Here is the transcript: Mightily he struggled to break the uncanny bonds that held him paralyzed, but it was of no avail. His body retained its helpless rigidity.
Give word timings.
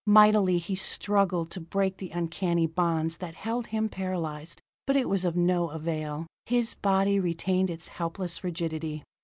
Mightily 0.07 0.57
he 0.57 0.73
struggled 0.73 1.51
to 1.51 1.61
break 1.61 1.97
the 1.97 2.09
uncanny 2.09 2.65
bonds 2.65 3.17
that 3.17 3.35
held 3.35 3.67
him 3.67 3.87
paralyzed, 3.87 4.59
but 4.87 4.95
it 4.95 5.07
was 5.07 5.25
of 5.25 5.35
no 5.35 5.69
avail. 5.69 6.25
His 6.47 6.73
body 6.73 7.19
retained 7.19 7.69
its 7.69 7.87
helpless 7.89 8.43
rigidity. 8.43 9.03